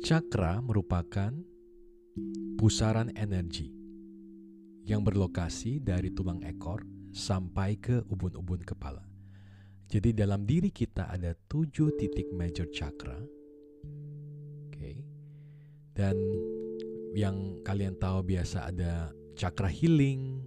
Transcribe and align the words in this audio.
Cakra 0.00 0.64
merupakan 0.64 1.28
pusaran 2.56 3.12
energi 3.12 3.68
yang 4.88 5.04
berlokasi 5.04 5.76
dari 5.76 6.08
tulang 6.16 6.40
ekor 6.40 6.88
sampai 7.12 7.76
ke 7.76 8.00
ubun-ubun 8.08 8.64
kepala. 8.64 9.04
Jadi 9.92 10.16
dalam 10.16 10.48
diri 10.48 10.72
kita 10.72 11.12
ada 11.12 11.36
tujuh 11.36 12.00
titik 12.00 12.32
major 12.32 12.64
chakra. 12.72 13.20
Oke. 14.72 15.04
Dan 15.92 16.16
yang 17.12 17.60
kalian 17.60 18.00
tahu 18.00 18.24
biasa 18.24 18.72
ada 18.72 19.12
chakra 19.36 19.68
healing, 19.68 20.40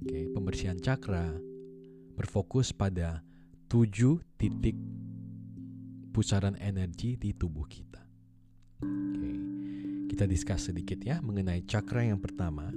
oke, 0.00 0.20
pembersihan 0.32 0.80
chakra, 0.80 1.28
berfokus 2.16 2.72
pada 2.72 3.20
tujuh 3.68 4.24
titik 4.40 4.80
pusaran 6.16 6.56
energi 6.56 7.20
di 7.20 7.36
tubuh 7.36 7.68
kita. 7.68 7.99
Oke, 8.80 9.32
kita 10.08 10.24
diskus 10.24 10.72
sedikit 10.72 11.00
ya 11.00 11.20
mengenai 11.20 11.64
chakra 11.68 12.04
yang 12.04 12.20
pertama 12.20 12.72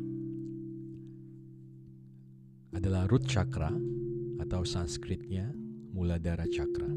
adalah 2.73 3.07
root 3.07 3.23
chakra 3.29 3.71
atau 4.43 4.61
Sanskritnya 4.67 5.47
Muladhara 5.93 6.49
Chakra. 6.49 6.89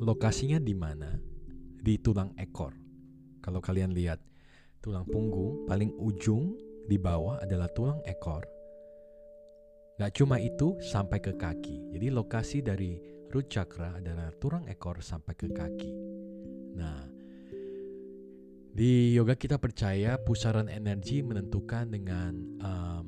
Lokasinya 0.00 0.58
di 0.60 0.74
mana? 0.74 1.16
Di 1.80 1.96
tulang 1.96 2.36
ekor. 2.36 2.76
Kalau 3.40 3.62
kalian 3.64 3.96
lihat 3.96 4.20
tulang 4.84 5.08
punggung 5.08 5.64
paling 5.64 5.96
ujung 5.96 6.56
di 6.84 7.00
bawah 7.00 7.40
adalah 7.40 7.70
tulang 7.72 8.02
ekor. 8.04 8.44
Gak 10.00 10.16
cuma 10.16 10.40
itu 10.40 10.80
sampai 10.80 11.20
ke 11.20 11.36
kaki. 11.36 11.92
Jadi 11.92 12.08
lokasi 12.08 12.64
dari 12.64 12.96
root 13.28 13.52
chakra 13.52 14.00
adalah 14.00 14.32
tulang 14.40 14.64
ekor 14.66 15.04
sampai 15.04 15.36
ke 15.36 15.52
kaki. 15.52 15.92
Nah, 16.80 17.19
di 18.70 19.10
yoga 19.18 19.34
kita 19.34 19.58
percaya 19.58 20.14
pusaran 20.22 20.70
energi 20.70 21.26
menentukan 21.26 21.90
dengan 21.90 22.32
um, 22.62 23.04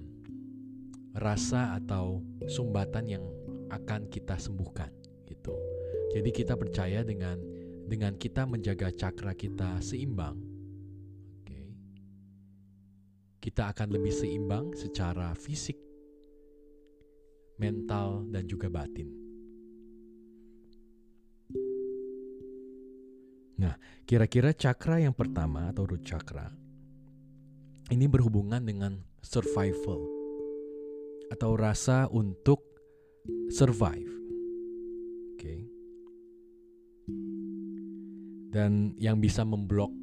rasa 1.14 1.78
atau 1.78 2.18
sumbatan 2.50 3.06
yang 3.06 3.24
akan 3.70 4.10
kita 4.10 4.36
sembuhkan 4.36 4.90
gitu. 5.30 5.54
Jadi 6.12 6.30
kita 6.34 6.58
percaya 6.58 7.06
dengan 7.06 7.38
dengan 7.86 8.18
kita 8.18 8.44
menjaga 8.44 8.90
cakra 8.92 9.32
kita 9.32 9.80
seimbang, 9.80 10.38
oke, 11.40 11.60
kita 13.40 13.72
akan 13.72 13.88
lebih 13.92 14.12
seimbang 14.12 14.72
secara 14.76 15.32
fisik, 15.36 15.76
mental 17.56 18.26
dan 18.28 18.44
juga 18.48 18.66
batin. 18.68 19.21
Nah, 23.62 23.78
kira-kira 24.02 24.50
cakra 24.50 24.98
yang 24.98 25.14
pertama 25.14 25.70
atau 25.70 25.86
root 25.86 26.02
chakra 26.02 26.50
ini 27.94 28.10
berhubungan 28.10 28.58
dengan 28.58 28.98
survival 29.22 30.02
atau 31.30 31.54
rasa 31.54 32.10
untuk 32.10 32.58
survive. 33.54 34.10
Oke. 35.36 35.54
Dan 38.52 38.98
yang 38.98 39.22
bisa 39.22 39.46
memblok 39.46 39.94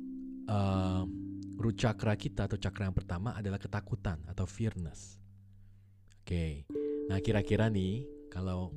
uh, 0.48 1.04
root 1.60 1.76
chakra 1.76 2.16
kita 2.16 2.48
atau 2.48 2.58
chakra 2.58 2.88
yang 2.88 2.96
pertama 2.96 3.36
adalah 3.36 3.60
ketakutan 3.60 4.24
atau 4.26 4.48
fearness. 4.48 5.20
Oke. 6.24 6.64
Nah, 7.12 7.20
kira-kira 7.20 7.68
nih 7.68 8.08
kalau 8.32 8.72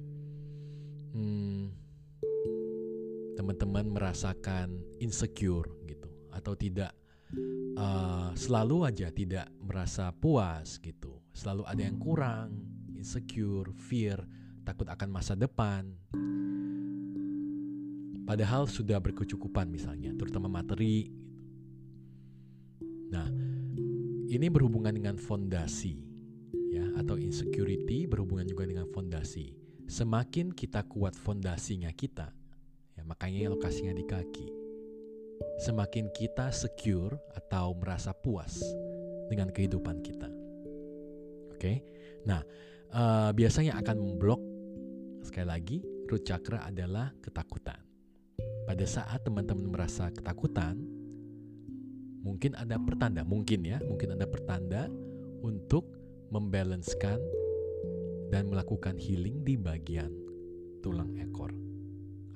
hmm, 1.15 1.82
teman-teman 3.43 3.91
merasakan 3.91 4.79
insecure 5.03 5.67
gitu 5.91 6.07
atau 6.31 6.55
tidak 6.55 6.95
uh, 7.75 8.31
selalu 8.39 8.87
aja 8.87 9.11
tidak 9.11 9.51
merasa 9.59 10.15
puas 10.15 10.79
gitu, 10.79 11.19
selalu 11.35 11.67
ada 11.67 11.83
yang 11.83 11.99
kurang, 11.99 12.55
insecure, 12.95 13.75
fear, 13.75 14.23
takut 14.63 14.87
akan 14.87 15.09
masa 15.11 15.35
depan. 15.35 15.91
Padahal 18.23 18.71
sudah 18.71 19.03
berkecukupan 19.03 19.67
misalnya, 19.67 20.15
terutama 20.15 20.47
materi. 20.47 21.11
Gitu. 21.11 21.19
Nah, 23.11 23.27
ini 24.31 24.47
berhubungan 24.47 24.95
dengan 24.95 25.19
fondasi, 25.19 25.99
ya, 26.71 26.87
atau 26.97 27.19
insecurity 27.19 28.07
berhubungan 28.07 28.47
juga 28.47 28.65
dengan 28.65 28.87
fondasi. 28.89 29.53
Semakin 29.91 30.55
kita 30.55 30.87
kuat 30.87 31.13
fondasinya 31.19 31.91
kita, 31.93 32.33
ya, 33.03 33.11
makanya 33.11 33.51
lokasinya 33.51 33.91
di 33.99 34.07
kaki. 34.07 34.47
Semakin 35.59 36.15
kita 36.15 36.55
secure 36.55 37.19
atau 37.35 37.75
merasa 37.75 38.15
puas 38.15 38.63
dengan 39.27 39.51
kehidupan 39.51 39.99
kita. 40.07 40.31
Oke, 41.51 41.59
okay? 41.59 41.77
nah 42.23 42.47
uh, 42.95 43.35
biasanya 43.35 43.75
akan 43.83 43.97
memblok 43.99 44.39
sekali 45.27 45.47
lagi 45.51 45.79
root 46.07 46.23
chakra 46.23 46.63
adalah 46.63 47.11
ketakutan. 47.19 47.83
Pada 48.63 48.87
saat 48.87 49.27
teman-teman 49.27 49.75
merasa 49.75 50.07
ketakutan, 50.15 50.79
mungkin 52.23 52.55
ada 52.55 52.79
pertanda, 52.79 53.27
mungkin 53.27 53.67
ya, 53.67 53.83
mungkin 53.83 54.15
ada 54.15 54.27
pertanda 54.31 54.87
untuk 55.43 55.91
membalancekan 56.31 57.19
dan 58.31 58.47
melakukan 58.47 58.95
healing 58.95 59.43
di 59.43 59.59
bagian 59.59 60.15
tulang 60.81 61.19
ekor 61.19 61.72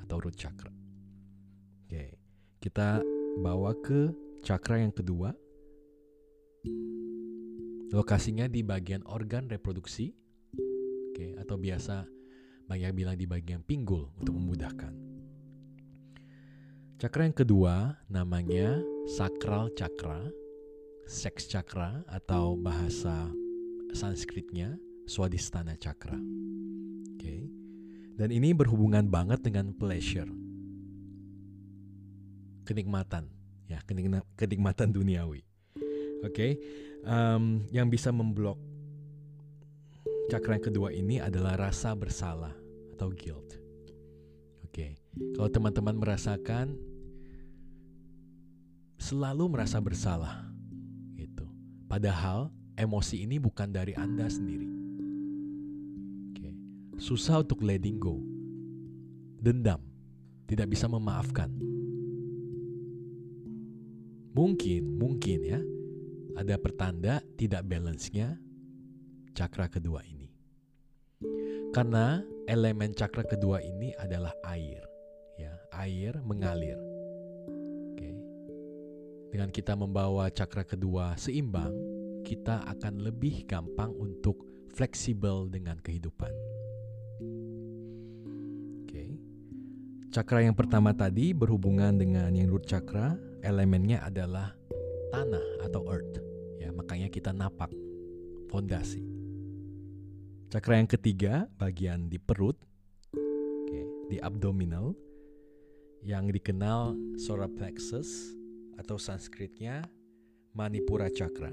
atau 0.07 0.23
root 0.23 0.39
chakra. 0.39 0.71
Oke, 1.87 2.15
kita 2.63 3.03
bawa 3.43 3.75
ke 3.83 4.15
chakra 4.47 4.79
yang 4.79 4.95
kedua. 4.95 5.35
Lokasinya 7.91 8.47
di 8.47 8.67
bagian 8.67 9.03
organ 9.07 9.51
reproduksi 9.51 10.15
Oke, 11.17 11.33
atau 11.41 11.57
biasa 11.57 12.05
banyak 12.69 12.93
bilang 12.93 13.17
di 13.17 13.25
bagian 13.25 13.65
pinggul 13.65 14.13
untuk 14.21 14.37
memudahkan. 14.37 14.93
Cakra 17.01 17.25
yang 17.25 17.33
kedua 17.33 17.97
namanya 18.13 18.77
sakral 19.09 19.73
cakra, 19.73 20.29
seks 21.09 21.49
cakra 21.49 22.05
atau 22.05 22.53
bahasa 22.61 23.33
Sanskritnya 23.97 24.77
swadhisthana 25.09 25.73
cakra. 25.81 26.21
Oke. 27.17 27.56
Dan 28.17 28.33
ini 28.33 28.57
berhubungan 28.57 29.07
banget 29.13 29.45
dengan 29.45 29.77
pleasure. 29.77 30.29
Kenikmatan, 32.65 33.29
ya, 33.69 33.79
kenikmatan 34.35 34.91
duniawi. 34.91 35.45
Oke. 36.25 36.57
Um, 37.07 37.63
yang 37.71 37.87
bisa 37.87 38.11
memblok 38.11 38.59
Cakra 40.27 40.59
yang 40.59 40.67
kedua 40.67 40.91
ini 40.91 41.23
adalah 41.23 41.55
rasa 41.55 41.95
bersalah 41.95 42.51
atau 42.99 43.15
guilt. 43.15 43.63
Oke, 44.67 44.99
kalau 45.39 45.47
teman-teman 45.47 45.95
merasakan 45.95 46.75
selalu 48.99 49.47
merasa 49.47 49.79
bersalah, 49.79 50.51
gitu. 51.15 51.47
Padahal 51.87 52.51
emosi 52.75 53.23
ini 53.23 53.39
bukan 53.39 53.71
dari 53.71 53.95
Anda 53.95 54.27
sendiri. 54.27 54.86
Susah 56.97 57.45
untuk 57.45 57.61
letting 57.61 58.01
go, 58.01 58.25
dendam, 59.37 59.85
tidak 60.49 60.73
bisa 60.73 60.89
memaafkan. 60.89 61.53
Mungkin, 64.33 64.97
mungkin 64.97 65.41
ya, 65.45 65.61
ada 66.41 66.57
pertanda 66.57 67.21
tidak 67.37 67.69
balance-nya 67.69 68.41
cakra 69.37 69.69
kedua 69.69 70.01
ini. 70.09 70.33
Karena 71.77 72.25
elemen 72.49 72.97
cakra 72.97 73.29
kedua 73.29 73.61
ini 73.61 73.93
adalah 74.01 74.33
air, 74.49 74.81
ya, 75.37 75.53
air 75.77 76.17
mengalir. 76.25 76.81
Oke. 77.93 78.11
Dengan 79.37 79.53
kita 79.53 79.77
membawa 79.77 80.33
cakra 80.33 80.65
kedua 80.65 81.13
seimbang, 81.21 81.77
kita 82.25 82.65
akan 82.73 83.05
lebih 83.05 83.45
gampang 83.45 83.93
untuk 83.93 84.49
fleksibel 84.73 85.53
dengan 85.53 85.77
kehidupan. 85.85 86.56
Cakra 90.17 90.41
yang 90.41 90.57
pertama 90.57 90.97
tadi 90.97 91.37
berhubungan 91.37 91.93
dengan 92.01 92.33
yang 92.33 92.49
root 92.49 92.65
cakra, 92.65 93.21
elemennya 93.45 94.01
adalah 94.01 94.57
tanah 95.13 95.61
atau 95.61 95.85
earth. 95.93 96.25
Ya, 96.57 96.73
makanya 96.73 97.13
kita 97.13 97.37
napak 97.37 97.69
fondasi. 98.49 99.05
Cakra 100.49 100.81
yang 100.81 100.89
ketiga 100.89 101.45
bagian 101.61 102.09
di 102.09 102.17
perut, 102.17 102.57
okay, 103.13 103.85
di 104.09 104.17
abdominal, 104.17 104.97
yang 106.01 106.33
dikenal 106.33 106.97
solar 107.21 107.53
plexus 107.53 108.09
atau 108.81 108.97
Sanskritnya 108.97 109.85
Manipura 110.57 111.13
Chakra. 111.13 111.53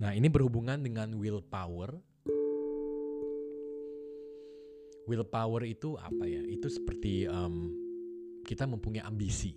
Nah, 0.00 0.16
ini 0.16 0.32
berhubungan 0.32 0.80
dengan 0.80 1.12
willpower. 1.20 2.15
Willpower 5.06 5.62
itu 5.64 5.94
apa 5.96 6.26
ya? 6.26 6.42
Itu 6.44 6.66
seperti 6.66 7.30
um, 7.30 7.72
kita 8.42 8.66
mempunyai 8.66 9.06
ambisi 9.06 9.54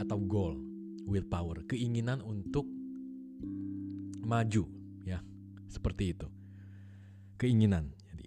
atau 0.00 0.16
goal, 0.20 0.56
willpower, 1.04 1.64
keinginan 1.68 2.24
untuk 2.24 2.64
maju, 4.24 4.64
ya, 5.04 5.20
seperti 5.68 6.16
itu. 6.16 6.28
Keinginan. 7.38 7.92
Jadi 8.08 8.26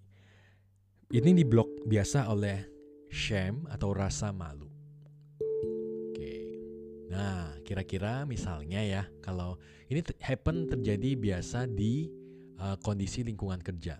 ini 1.11 1.31
diblok 1.43 1.67
biasa 1.85 2.31
oleh 2.31 2.63
shame 3.11 3.67
atau 3.67 3.91
rasa 3.91 4.31
malu. 4.31 4.69
Oke. 6.09 6.33
Nah, 7.11 7.59
kira-kira 7.67 8.23
misalnya 8.23 8.79
ya, 8.79 9.03
kalau 9.19 9.59
ini 9.91 9.99
happen 10.23 10.71
terjadi 10.71 11.19
biasa 11.19 11.67
di 11.67 12.07
uh, 12.61 12.79
kondisi 12.79 13.27
lingkungan 13.27 13.59
kerja 13.59 13.99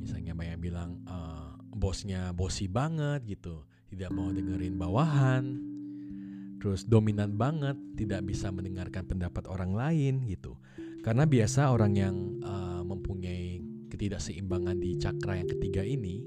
misalnya 0.00 0.19
banyak 0.40 0.56
bilang 0.56 1.04
uh, 1.04 1.60
bosnya 1.76 2.32
bosi 2.32 2.64
banget 2.64 3.28
gitu. 3.28 3.68
Tidak 3.92 4.08
mau 4.08 4.32
dengerin 4.32 4.80
bawahan. 4.80 5.44
Terus 6.60 6.88
dominan 6.88 7.36
banget 7.36 7.76
tidak 7.96 8.24
bisa 8.24 8.48
mendengarkan 8.48 9.04
pendapat 9.04 9.44
orang 9.48 9.76
lain 9.76 10.24
gitu. 10.24 10.56
Karena 11.04 11.28
biasa 11.28 11.72
orang 11.72 11.92
yang 11.96 12.16
uh, 12.44 12.80
mempunyai 12.84 13.60
ketidakseimbangan 13.92 14.76
di 14.80 14.96
cakra 14.96 15.40
yang 15.40 15.48
ketiga 15.48 15.84
ini 15.84 16.24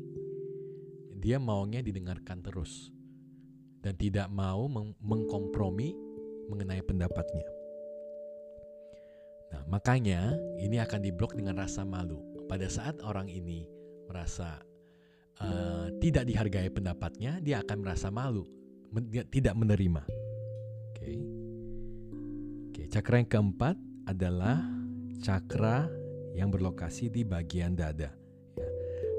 dia 1.18 1.42
maunya 1.42 1.82
didengarkan 1.82 2.46
terus. 2.46 2.94
Dan 3.84 4.00
tidak 4.00 4.32
mau 4.32 4.70
meng 4.72 4.96
mengkompromi 5.04 5.92
mengenai 6.48 6.80
pendapatnya. 6.86 7.44
Nah, 9.54 9.64
makanya 9.70 10.34
ini 10.58 10.80
akan 10.82 11.04
diblok 11.04 11.36
dengan 11.36 11.60
rasa 11.60 11.84
malu. 11.84 12.20
Pada 12.48 12.68
saat 12.72 13.00
orang 13.04 13.28
ini 13.28 13.73
merasa 14.14 14.62
uh, 15.42 15.90
tidak 15.98 16.30
dihargai 16.30 16.70
pendapatnya, 16.70 17.42
dia 17.42 17.66
akan 17.66 17.82
merasa 17.82 18.14
malu, 18.14 18.46
men 18.94 19.10
tidak 19.34 19.58
menerima. 19.58 20.06
Oke. 20.06 21.02
Okay. 21.02 21.18
Okay, 22.70 22.86
cakra 22.94 23.18
yang 23.18 23.30
keempat 23.30 23.76
adalah 24.06 24.62
cakra 25.18 25.90
yang 26.38 26.54
berlokasi 26.54 27.10
di 27.10 27.26
bagian 27.26 27.74
dada. 27.74 28.14
Ya. 28.54 28.70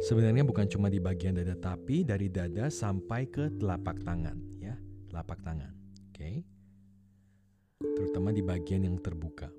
Sebenarnya 0.06 0.46
bukan 0.46 0.70
cuma 0.70 0.86
di 0.86 1.02
bagian 1.02 1.34
dada, 1.34 1.58
tapi 1.58 2.06
dari 2.06 2.30
dada 2.30 2.70
sampai 2.70 3.26
ke 3.26 3.50
telapak 3.58 3.98
tangan, 4.06 4.38
ya, 4.62 4.78
telapak 5.10 5.42
tangan. 5.42 5.74
Oke. 6.10 6.14
Okay. 6.14 6.36
Terutama 7.82 8.30
di 8.30 8.42
bagian 8.42 8.86
yang 8.86 8.96
terbuka. 9.02 9.50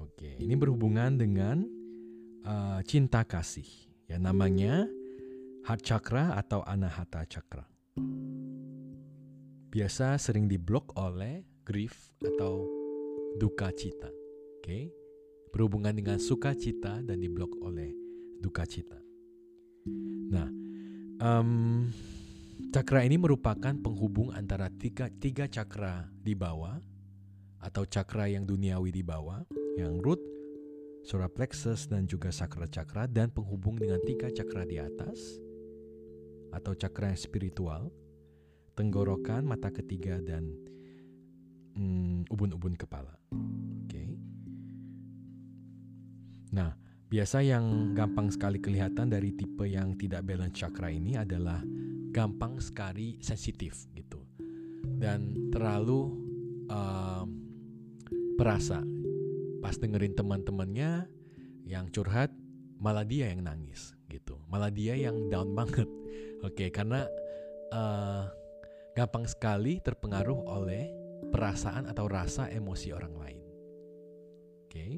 Oke, 0.00 0.34
ini 0.40 0.58
berhubungan 0.58 1.14
dengan 1.14 1.62
uh, 2.46 2.80
cinta 2.86 3.22
kasih. 3.26 3.66
Ya 4.10 4.18
namanya 4.20 4.86
heart 5.64 5.82
chakra 5.82 6.36
atau 6.36 6.60
anahata 6.66 7.24
chakra. 7.26 7.64
Biasa 9.72 10.20
sering 10.20 10.50
diblok 10.50 10.92
oleh 11.00 11.46
grief 11.64 12.12
atau 12.20 12.66
duka 13.38 13.72
cita. 13.72 14.10
Oke. 14.10 14.62
Okay? 14.62 14.84
Berhubungan 15.52 15.92
dengan 15.92 16.16
sukacita 16.16 17.04
dan 17.04 17.20
diblok 17.20 17.52
oleh 17.60 17.92
duka 18.40 18.64
cita. 18.64 18.96
Nah, 20.32 20.48
um, 21.20 21.92
cakra 22.72 23.04
ini 23.04 23.20
merupakan 23.20 23.76
penghubung 23.76 24.32
antara 24.32 24.72
tiga, 24.72 25.12
tiga 25.12 25.44
cakra 25.44 26.08
di 26.08 26.32
bawah 26.32 26.80
atau 27.60 27.84
cakra 27.84 28.32
yang 28.32 28.48
duniawi 28.48 28.90
di 28.90 29.04
bawah, 29.04 29.44
yang 29.76 30.00
root, 30.00 30.31
solar 31.02 31.30
plexus 31.30 31.90
dan 31.90 32.06
juga 32.06 32.30
sakra 32.30 32.70
cakra 32.70 33.10
dan 33.10 33.30
penghubung 33.34 33.78
dengan 33.78 33.98
tiga 34.06 34.30
cakra 34.30 34.62
di 34.62 34.78
atas 34.78 35.42
atau 36.52 36.76
cakra 36.76 37.10
yang 37.10 37.20
spiritual, 37.20 37.90
tenggorokan, 38.76 39.42
mata 39.42 39.72
ketiga 39.72 40.20
dan 40.22 40.52
mm, 41.74 42.28
ubun-ubun 42.30 42.76
kepala. 42.76 43.16
Oke. 43.32 43.88
Okay. 43.88 44.08
Nah, 46.52 46.76
biasa 47.08 47.40
yang 47.40 47.96
gampang 47.96 48.28
sekali 48.28 48.60
kelihatan 48.60 49.08
dari 49.08 49.32
tipe 49.32 49.64
yang 49.64 49.96
tidak 49.96 50.22
balance 50.28 50.60
cakra 50.60 50.92
ini 50.92 51.16
adalah 51.16 51.64
gampang 52.12 52.60
sekali 52.60 53.16
sensitif 53.24 53.88
gitu 53.96 54.20
dan 55.00 55.48
terlalu 55.48 56.12
uh, 56.68 57.24
perasa 58.36 58.84
pas 59.62 59.78
dengerin 59.78 60.18
teman-temannya 60.18 61.06
yang 61.62 61.86
curhat 61.94 62.34
malah 62.82 63.06
dia 63.06 63.30
yang 63.30 63.46
nangis 63.46 63.94
gitu. 64.10 64.34
Malah 64.50 64.74
dia 64.74 64.98
yang 64.98 65.30
down 65.30 65.54
banget. 65.58 65.86
Oke 66.42 66.66
okay, 66.66 66.68
karena 66.74 67.06
uh, 67.70 68.26
gampang 68.98 69.24
sekali 69.30 69.78
terpengaruh 69.78 70.50
oleh 70.50 70.90
perasaan 71.30 71.86
atau 71.86 72.10
rasa 72.10 72.50
emosi 72.50 72.90
orang 72.90 73.14
lain. 73.14 73.42
Oke. 74.66 74.68
Okay? 74.68 74.92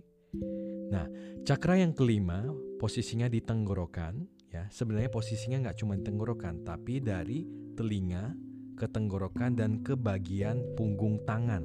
nah 0.91 1.07
cakra 1.47 1.79
yang 1.79 1.95
kelima 1.95 2.43
posisinya 2.83 3.31
di 3.31 3.39
tenggorokan 3.39 4.27
ya. 4.51 4.67
Sebenarnya 4.73 5.13
posisinya 5.13 5.69
nggak 5.69 5.79
cuma 5.79 5.95
tenggorokan 6.01 6.67
tapi 6.67 6.99
dari 6.99 7.47
telinga 7.79 8.35
ke 8.75 8.91
tenggorokan 8.91 9.55
dan 9.55 9.85
ke 9.87 9.95
bagian 9.95 10.75
punggung 10.75 11.23
tangan. 11.23 11.63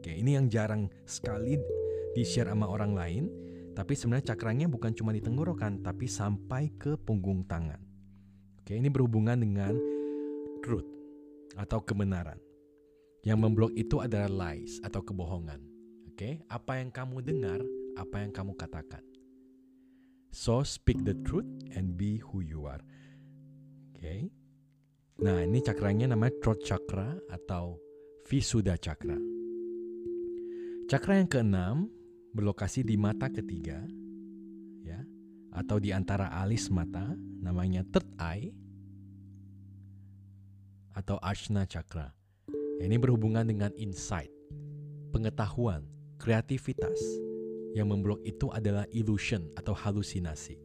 Oke 0.00 0.10
ini 0.16 0.34
yang 0.34 0.50
jarang 0.50 0.90
sekali 1.06 1.79
di-share 2.16 2.50
sama 2.50 2.66
orang 2.66 2.92
lain, 2.94 3.24
tapi 3.74 3.94
sebenarnya 3.94 4.34
cakranya 4.34 4.66
bukan 4.66 4.92
cuma 4.92 5.14
di 5.14 5.22
tenggorokan, 5.22 5.80
tapi 5.80 6.10
sampai 6.10 6.74
ke 6.74 6.98
punggung 6.98 7.46
tangan. 7.46 7.78
Oke, 8.60 8.76
ini 8.76 8.90
berhubungan 8.90 9.40
dengan 9.40 9.74
truth 10.60 10.86
atau 11.56 11.80
kebenaran. 11.82 12.38
Yang 13.20 13.38
memblok 13.40 13.72
itu 13.76 14.00
adalah 14.00 14.28
lies 14.28 14.80
atau 14.80 15.04
kebohongan. 15.04 15.60
Oke, 16.08 16.40
apa 16.48 16.80
yang 16.80 16.92
kamu 16.92 17.24
dengar, 17.24 17.60
apa 17.96 18.20
yang 18.24 18.32
kamu 18.32 18.56
katakan. 18.56 19.04
So 20.30 20.62
speak 20.62 21.02
the 21.02 21.18
truth 21.26 21.48
and 21.74 21.98
be 21.98 22.22
who 22.22 22.40
you 22.40 22.64
are. 22.70 22.80
Oke. 23.92 24.30
Nah, 25.20 25.44
ini 25.44 25.60
cakranya 25.60 26.16
namanya 26.16 26.32
throat 26.40 26.64
chakra 26.64 27.18
atau 27.28 27.76
Visuddha 28.24 28.78
chakra. 28.80 29.18
Cakra 30.88 31.20
yang 31.20 31.28
keenam 31.28 31.76
berlokasi 32.30 32.86
di 32.86 32.94
mata 32.94 33.26
ketiga 33.26 33.82
ya 34.86 35.02
atau 35.50 35.82
di 35.82 35.90
antara 35.90 36.30
alis 36.30 36.70
mata 36.70 37.10
namanya 37.42 37.82
third 37.90 38.06
eye 38.22 38.54
atau 40.94 41.16
Ajna 41.22 41.64
Chakra. 41.64 42.12
Ini 42.80 42.96
berhubungan 42.96 43.44
dengan 43.44 43.72
insight, 43.76 44.32
pengetahuan, 45.12 45.84
kreativitas. 46.20 46.98
Yang 47.70 47.86
memblok 47.86 48.20
itu 48.26 48.50
adalah 48.50 48.82
illusion 48.90 49.46
atau 49.54 49.70
halusinasi. 49.70 50.58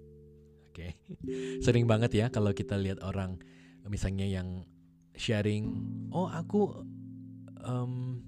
Oke. 0.73 0.73
Okay. 0.73 0.91
Sering 1.65 1.85
banget 1.85 2.17
ya 2.17 2.25
kalau 2.33 2.49
kita 2.49 2.81
lihat 2.81 2.97
orang 3.05 3.37
misalnya 3.85 4.25
yang 4.25 4.65
sharing, 5.13 5.69
"Oh, 6.09 6.25
aku 6.25 6.81
um, 7.61 8.25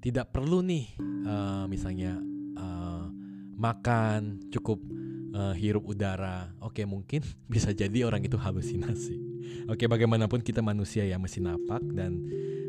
tidak 0.00 0.32
perlu 0.32 0.64
nih 0.64 0.96
uh, 1.28 1.68
misalnya 1.68 2.16
makan, 3.60 4.40
cukup 4.48 4.80
uh, 5.36 5.52
hirup 5.52 5.84
udara. 5.84 6.48
Oke, 6.64 6.88
mungkin 6.88 7.20
bisa 7.52 7.70
jadi 7.76 8.08
orang 8.08 8.24
itu 8.24 8.40
halusinasi. 8.40 9.16
Oke, 9.68 9.84
bagaimanapun 9.84 10.40
kita 10.40 10.64
manusia 10.64 11.04
ya 11.04 11.20
masih 11.20 11.44
napak 11.44 11.82
dan 11.92 12.16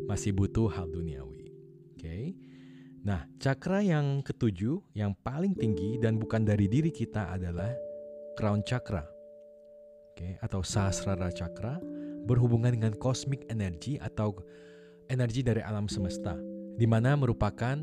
masih 0.04 0.36
butuh 0.36 0.68
hal 0.68 0.90
duniawi. 0.92 1.48
Oke. 1.94 2.36
Nah, 3.02 3.26
cakra 3.42 3.82
yang 3.82 4.22
ketujuh 4.22 4.78
yang 4.94 5.16
paling 5.26 5.58
tinggi 5.58 5.98
dan 5.98 6.22
bukan 6.22 6.46
dari 6.46 6.70
diri 6.70 6.94
kita 6.94 7.34
adalah 7.34 7.74
crown 8.38 8.62
chakra. 8.62 9.02
Oke, 10.12 10.38
atau 10.38 10.60
sahasrara 10.62 11.32
chakra 11.32 11.80
berhubungan 12.28 12.70
dengan 12.70 12.94
cosmic 12.94 13.42
energy 13.50 13.98
atau 13.98 14.38
energi 15.10 15.42
dari 15.42 15.58
alam 15.64 15.90
semesta 15.90 16.38
di 16.78 16.86
mana 16.86 17.18
merupakan 17.18 17.74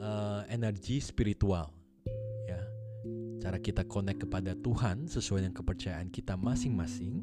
uh, 0.00 0.46
energi 0.48 1.00
spiritual 1.00 1.82
cara 3.42 3.58
kita 3.58 3.82
connect 3.90 4.22
kepada 4.22 4.54
Tuhan 4.54 5.10
sesuai 5.10 5.42
dengan 5.42 5.58
kepercayaan 5.58 6.14
kita 6.14 6.38
masing-masing, 6.38 7.18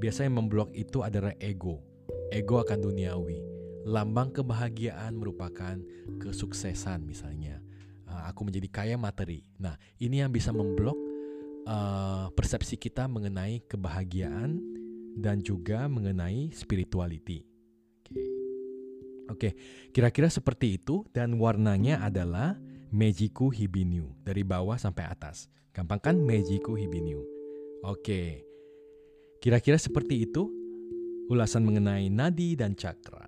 biasanya 0.00 0.32
memblok 0.40 0.72
itu 0.72 1.04
adalah 1.04 1.36
ego. 1.36 1.84
Ego 2.32 2.64
akan 2.64 2.80
duniawi. 2.80 3.44
Lambang 3.86 4.32
kebahagiaan 4.32 5.14
merupakan 5.20 5.76
kesuksesan 6.16 7.04
misalnya. 7.04 7.60
Uh, 8.08 8.24
aku 8.24 8.48
menjadi 8.48 8.66
kaya 8.72 8.96
materi. 8.96 9.44
Nah, 9.60 9.76
ini 10.00 10.24
yang 10.24 10.32
bisa 10.32 10.48
memblok 10.48 10.96
uh, 11.68 12.32
persepsi 12.32 12.80
kita 12.80 13.04
mengenai 13.04 13.68
kebahagiaan 13.68 14.58
dan 15.20 15.44
juga 15.44 15.84
mengenai 15.92 16.50
spirituality. 16.56 17.44
Okay. 19.30 19.52
kira-kira 19.90 20.30
seperti 20.30 20.78
itu 20.78 21.06
dan 21.10 21.38
warnanya 21.40 22.02
adalah 22.02 22.54
Mejiku 22.94 23.50
Hibinu 23.50 24.14
dari 24.22 24.46
bawah 24.46 24.78
sampai 24.78 25.10
atas. 25.10 25.50
Gampang 25.74 25.98
kan 26.00 26.16
Mejiku 26.16 26.78
Hibinu. 26.78 27.20
Oke. 27.82 28.46
Kira-kira 29.42 29.76
seperti 29.76 30.24
itu 30.24 30.48
ulasan 31.26 31.66
mengenai 31.66 32.08
nadi 32.08 32.54
dan 32.54 32.78
cakra. 32.78 33.25